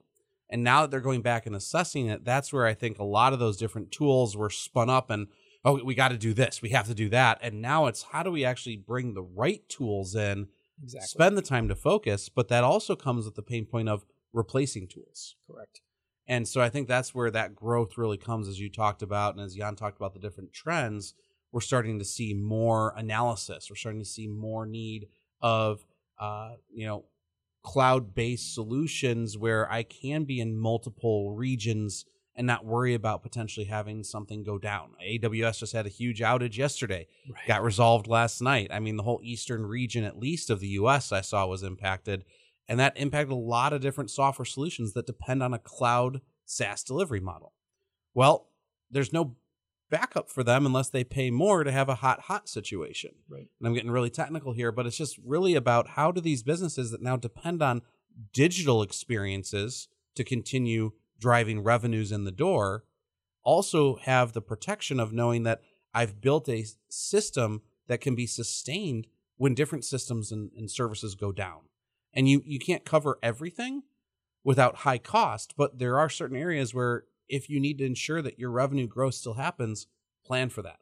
[0.50, 3.34] And now that they're going back and assessing it, that's where I think a lot
[3.34, 5.28] of those different tools were spun up and
[5.66, 7.40] oh, we got to do this, we have to do that.
[7.42, 10.48] And now it's how do we actually bring the right tools in
[10.82, 11.08] Exactly.
[11.08, 14.88] Spend the time to focus, but that also comes with the pain point of replacing
[14.88, 15.36] tools.
[15.50, 15.82] Correct.
[16.28, 19.44] And so I think that's where that growth really comes, as you talked about, and
[19.44, 21.14] as Jan talked about the different trends.
[21.52, 23.68] We're starting to see more analysis.
[23.70, 25.08] We're starting to see more need
[25.42, 25.86] of,
[26.20, 27.06] uh, you know,
[27.64, 32.06] cloud-based solutions where I can be in multiple regions
[32.38, 34.92] and not worry about potentially having something go down.
[35.04, 37.48] AWS just had a huge outage yesterday, right.
[37.48, 38.70] got resolved last night.
[38.72, 42.24] I mean, the whole eastern region, at least of the US, I saw was impacted.
[42.70, 46.84] And that impacted a lot of different software solutions that depend on a cloud SaaS
[46.84, 47.54] delivery model.
[48.14, 48.50] Well,
[48.92, 49.36] there's no
[49.90, 53.12] backup for them unless they pay more to have a hot, hot situation.
[53.28, 53.48] Right.
[53.60, 56.92] And I'm getting really technical here, but it's just really about how do these businesses
[56.92, 57.82] that now depend on
[58.34, 62.84] digital experiences to continue driving revenues in the door
[63.44, 65.62] also have the protection of knowing that
[65.94, 69.08] I've built a system that can be sustained
[69.38, 71.62] when different systems and, and, services go down.
[72.14, 73.84] And you, you can't cover everything
[74.44, 78.40] without high cost, but there are certain areas where if you need to ensure that
[78.40, 79.88] your revenue growth still happens,
[80.26, 80.80] plan for that.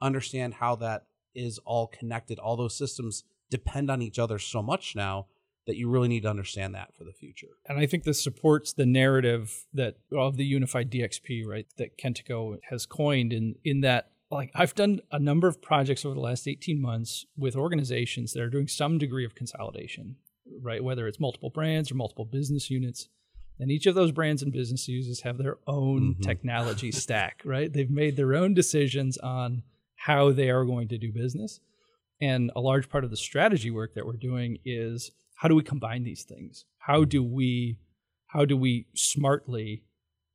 [0.00, 2.38] Understand how that is all connected.
[2.38, 5.26] All those systems depend on each other so much now
[5.66, 7.48] that you really need to understand that for the future.
[7.68, 12.56] And I think this supports the narrative that of the unified DXP, right, that Kentico
[12.70, 16.48] has coined in in that like I've done a number of projects over the last
[16.48, 20.16] 18 months with organizations that are doing some degree of consolidation,
[20.62, 20.82] right?
[20.82, 23.08] Whether it's multiple brands or multiple business units.
[23.58, 26.22] And each of those brands and business users have their own mm-hmm.
[26.22, 27.72] technology stack, right?
[27.72, 29.62] They've made their own decisions on
[29.96, 31.60] how they are going to do business.
[32.20, 35.62] And a large part of the strategy work that we're doing is how do we
[35.62, 36.64] combine these things?
[36.78, 37.78] How do we
[38.28, 39.84] how do we smartly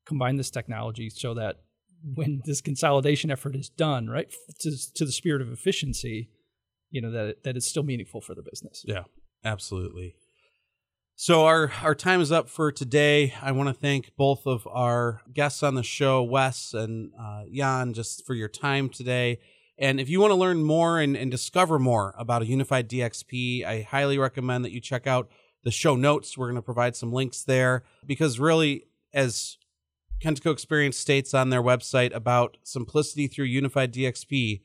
[0.05, 1.57] combine this technology so that
[2.15, 4.31] when this consolidation effort is done, right,
[4.61, 6.29] to, to the spirit of efficiency,
[6.89, 8.83] you know that that it's still meaningful for the business.
[8.87, 9.03] Yeah,
[9.43, 10.15] absolutely.
[11.15, 13.33] So our our time is up for today.
[13.41, 17.93] I want to thank both of our guests on the show, Wes and uh, Jan,
[17.93, 19.39] just for your time today
[19.81, 23.65] And if you want to learn more and, and discover more about a unified DXP,
[23.65, 25.27] I highly recommend that you check out
[25.63, 26.37] the show notes.
[26.37, 29.57] We're going to provide some links there because, really, as
[30.23, 34.61] Kentico Xperience states on their website about simplicity through unified DXP,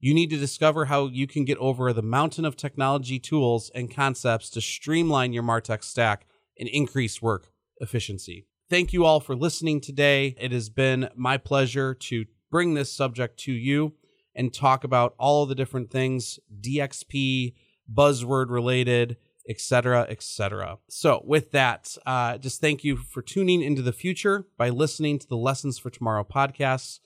[0.00, 3.92] you need to discover how you can get over the mountain of technology tools and
[3.92, 6.26] concepts to streamline your Martech stack
[6.60, 8.46] and increase work efficiency.
[8.68, 10.36] Thank you all for listening today.
[10.38, 13.94] It has been my pleasure to bring this subject to you
[14.38, 17.54] and talk about all of the different things DXP,
[17.92, 19.16] buzzword related,
[19.48, 20.78] etc., etc.
[20.88, 25.26] So, with that, uh, just thank you for tuning into the future by listening to
[25.26, 27.00] the Lessons for Tomorrow podcasts.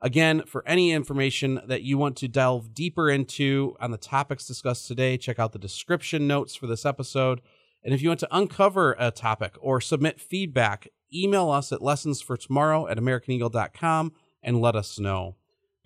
[0.00, 4.88] Again, for any information that you want to delve deeper into on the topics discussed
[4.88, 7.42] today, check out the description notes for this episode.
[7.84, 12.90] And if you want to uncover a topic or submit feedback, email us at lessonsfortomorrow
[12.90, 14.12] at americaneagle.com
[14.42, 15.37] and let us know.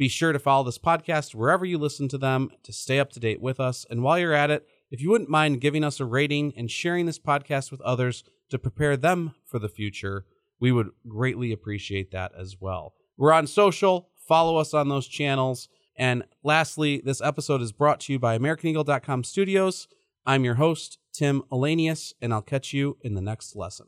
[0.02, 3.20] Be sure to follow this podcast wherever you listen to them to stay up to
[3.20, 3.86] date with us.
[3.88, 7.06] And while you're at it, if you wouldn't mind giving us a rating and sharing
[7.06, 10.24] this podcast with others to prepare them for the future,
[10.58, 12.94] we would greatly appreciate that as well.
[13.16, 15.68] We're on social, follow us on those channels.
[15.94, 19.86] And lastly, this episode is brought to you by AmericanEagle.com Studios.
[20.26, 23.86] I'm your host, Tim Ahlenius, and I'll catch you in the next lesson.